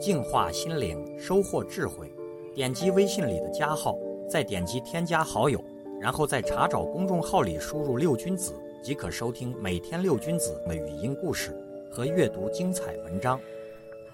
[0.00, 2.10] 净化心灵，收获智慧。
[2.54, 3.96] 点击微信里的加号，
[4.28, 5.62] 再点击添加好友，
[6.00, 11.54] 然后在查找公众号里输入“六君子”，即可收听每天六君子的语音故事
[11.90, 13.38] 和阅读精彩文章。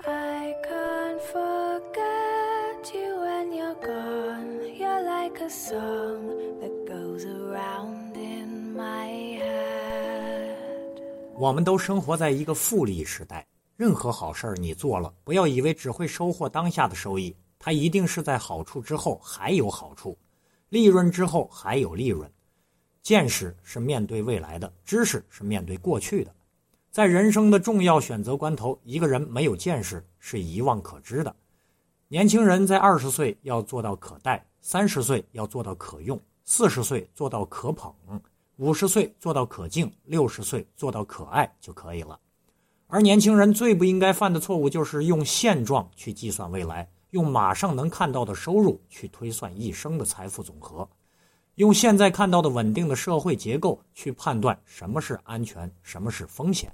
[0.04, 4.60] I can't forget you when you're gone.
[4.76, 11.00] You're like a song that goes around in my head.
[11.38, 13.46] 我们都生活在一个复利时代，
[13.76, 20.16] 任何好事儿你做了，不要以为只会收获当下的收益，它一定是在好处之后还有好处，
[20.70, 22.30] 利润之后还有利润。
[23.02, 26.34] 见识是面对未来的，知识是面对过去的。
[26.90, 31.36] 在人生的重要选择关头，一个人没有见识是一望可知的。
[32.08, 37.92] 年轻人在二十岁要做到可待，三十岁要做到可用，四十岁做到可捧，
[38.56, 42.18] 五十岁做到可敬，六十岁做到可爱就可以了。
[42.88, 50.88] 而年轻人最不应该犯的错误，就是用现状去计算未来，用马上能看到的收入去推算一生的财富总和，
[51.56, 56.72] 用现在看到的稳定的社会结构去判断什么是安全，什么是风险。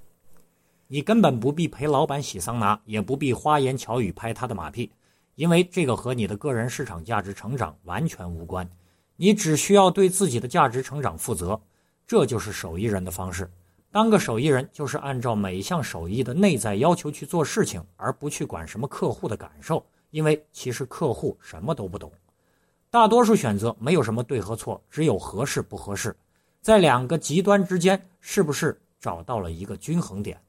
[0.86, 4.92] 你根本不必陪老板洗桑拿，也不必花言巧语拍他的马屁，
[5.36, 8.68] 因为这个和你的个人市场价值成长完全无关。
[9.16, 11.58] 你只需要对自己的价值成长负责，
[12.06, 13.50] 这就是手艺人的方式。
[13.92, 22.10] 当个手艺人，就是按照每项手艺的内在要求去做事情，而不去管什么客户的感受，因为其实客户什么都不懂。
[22.90, 26.16] 大多数选择没有什么对和错，只有合适不合适。
[26.62, 30.40] 在两个极端之间，是不是找到了一个均衡点？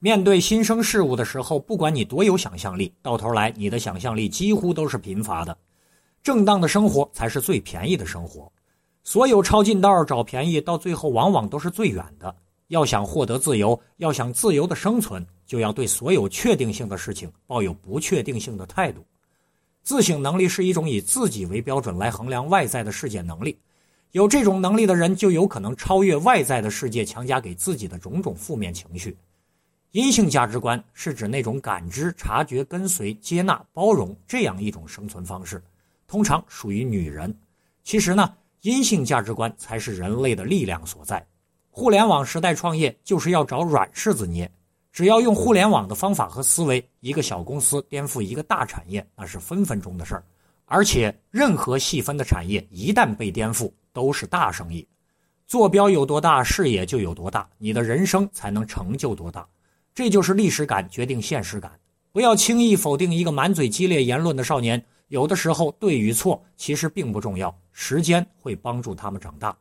[0.00, 5.56] 面对新生事物的时候，不管你多有想象力，到头来你的想象力几乎都是贫乏的。
[6.24, 8.50] 正当的生活才是最便宜的生活。
[9.04, 12.34] 所有抄近道找便宜，到最后往往都是最远的。
[12.68, 19.04] 要想获得自由，要想自由的生存，就要对所有确定性的事情抱有不确定性的态度。
[19.82, 23.58] 自省能力是一种以自己为标准来衡量外在的世界能力。
[24.12, 29.16] 有这种能力的人，就有可能超越外在的世界强加给自己的种种负面情绪。
[29.90, 35.62] 阴性价值观是指那种感知、察觉、跟随、接纳、包容这样一种生存方式，
[36.06, 37.34] 通常属于女人。
[37.82, 38.32] 其实呢？
[38.62, 41.24] 阴性价值观才是人类的力量所在。
[41.68, 44.50] 互联网时代创业就是要找软柿子捏，
[44.92, 50.24] 只要用互联网的方法和思维，一个小公司颠覆一个大产业，那是分分钟的事儿。
[50.66, 54.86] 而且，任何细分的产业一旦被颠覆，都是大生意。
[55.46, 59.46] 坐标有多大，视野就有多大，你的人生才能成就多大。
[59.94, 61.72] 这就是历史感决定现实感。
[62.12, 64.82] 不要轻易否定一个满嘴激烈言论的少年。
[65.08, 69.56] 有的时候，对与错其实并不重要，时间会帮助他们长大。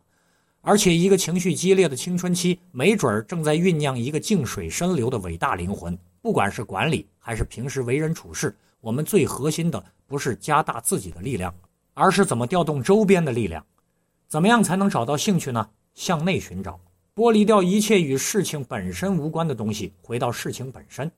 [0.62, 5.98] 而且，一个情绪激烈的青春期，没准儿正在酝酿一个静水深流的伟大灵魂。
[6.22, 11.52] 不管是管理还是平时为人处事，我们最核心的不是加大自己的力量，
[11.96, 13.66] 而是怎么调动周边的力量。
[14.28, 15.68] 怎么样才能找到兴趣呢？
[15.96, 16.80] 向内寻找，
[17.16, 21.12] 剥离掉一切与事情本身无关的东西，回到事情本身。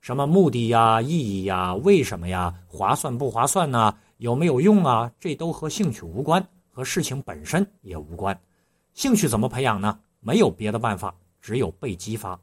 [0.00, 3.94] 什么目的呀、意义呀、为什么呀、划算不划算呢？
[4.18, 5.12] 有没有用啊？
[5.20, 8.38] 这都和兴趣无关，和事情本身也无关。
[8.94, 9.98] 兴趣怎么培养呢？
[10.20, 12.40] 没有别的办法，只有被激发。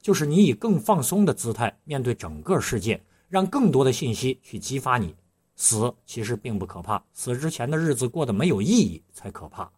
[0.00, 5.14] 就是你以更放松的姿态面对整个世界，让更多的信息去激发你。
[5.56, 9.68] 死其实并不可怕，死之前的日子过得没有意义才可怕。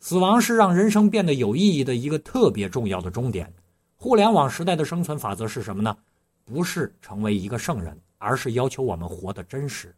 [0.00, 3.52] 死亡是让人生变得有意义的一个特别重要的终点。
[3.94, 5.96] 互联网时代的生存法则是什么呢？
[6.44, 9.94] 不是成为一个圣人，而是要求我们活得真实。